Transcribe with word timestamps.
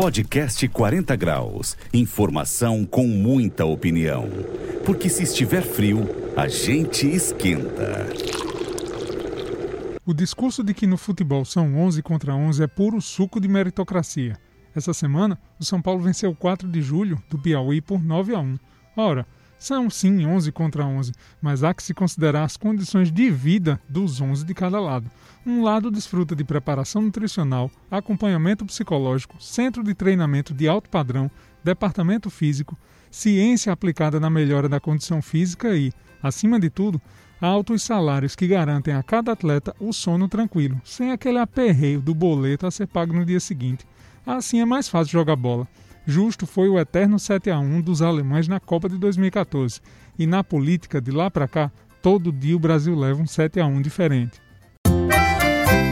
Podcast 0.00 0.66
40 0.66 1.14
Graus. 1.14 1.76
Informação 1.92 2.86
com 2.86 3.06
muita 3.06 3.66
opinião. 3.66 4.30
Porque 4.82 5.10
se 5.10 5.24
estiver 5.24 5.60
frio, 5.60 6.08
a 6.34 6.48
gente 6.48 7.06
esquenta. 7.06 8.06
O 10.06 10.14
discurso 10.14 10.64
de 10.64 10.72
que 10.72 10.86
no 10.86 10.96
futebol 10.96 11.44
são 11.44 11.76
11 11.76 12.02
contra 12.02 12.34
11 12.34 12.62
é 12.62 12.66
puro 12.66 12.98
suco 13.02 13.38
de 13.38 13.46
meritocracia. 13.46 14.38
Essa 14.74 14.94
semana, 14.94 15.38
o 15.58 15.64
São 15.66 15.82
Paulo 15.82 16.00
venceu 16.00 16.34
4 16.34 16.66
de 16.66 16.80
julho 16.80 17.22
do 17.28 17.38
Piauí 17.38 17.82
por 17.82 18.02
9 18.02 18.34
a 18.34 18.40
1. 18.40 18.58
Ora, 18.96 19.26
são 19.60 19.90
sim 19.90 20.24
11 20.24 20.50
contra 20.52 20.86
11, 20.86 21.12
mas 21.40 21.62
há 21.62 21.74
que 21.74 21.82
se 21.82 21.92
considerar 21.92 22.44
as 22.44 22.56
condições 22.56 23.12
de 23.12 23.30
vida 23.30 23.78
dos 23.86 24.18
11 24.18 24.42
de 24.46 24.54
cada 24.54 24.80
lado. 24.80 25.08
Um 25.46 25.62
lado 25.62 25.90
desfruta 25.90 26.34
de 26.34 26.42
preparação 26.42 27.02
nutricional, 27.02 27.70
acompanhamento 27.90 28.64
psicológico, 28.64 29.36
centro 29.38 29.84
de 29.84 29.94
treinamento 29.94 30.54
de 30.54 30.66
alto 30.66 30.88
padrão, 30.88 31.30
departamento 31.62 32.30
físico, 32.30 32.76
ciência 33.10 33.70
aplicada 33.70 34.18
na 34.18 34.30
melhora 34.30 34.66
da 34.66 34.80
condição 34.80 35.20
física 35.20 35.76
e, 35.76 35.92
acima 36.22 36.58
de 36.58 36.70
tudo, 36.70 36.98
altos 37.38 37.82
salários 37.82 38.34
que 38.34 38.46
garantem 38.46 38.94
a 38.94 39.02
cada 39.02 39.32
atleta 39.32 39.76
o 39.78 39.92
sono 39.92 40.26
tranquilo, 40.26 40.80
sem 40.84 41.12
aquele 41.12 41.38
aperreio 41.38 42.00
do 42.00 42.14
boleto 42.14 42.66
a 42.66 42.70
ser 42.70 42.86
pago 42.86 43.12
no 43.12 43.26
dia 43.26 43.40
seguinte. 43.40 43.86
Assim 44.24 44.60
é 44.60 44.64
mais 44.64 44.88
fácil 44.88 45.12
jogar 45.12 45.36
bola. 45.36 45.68
Justo 46.06 46.46
foi 46.46 46.68
o 46.68 46.78
eterno 46.78 47.18
7 47.18 47.50
a 47.50 47.58
1 47.58 47.82
dos 47.82 48.02
alemães 48.02 48.48
na 48.48 48.58
Copa 48.58 48.88
de 48.88 48.98
2014. 48.98 49.80
E 50.18 50.26
na 50.26 50.42
política 50.42 51.00
de 51.00 51.10
lá 51.10 51.30
para 51.30 51.46
cá, 51.46 51.70
todo 52.02 52.32
dia 52.32 52.56
o 52.56 52.60
Brasil 52.60 52.94
leva 52.98 53.22
um 53.22 53.26
7 53.26 53.60
a 53.60 53.66
1 53.66 53.82
diferente. 53.82 54.40